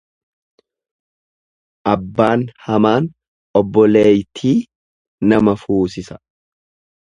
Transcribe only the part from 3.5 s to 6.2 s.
obboleeytii nama fuusisa.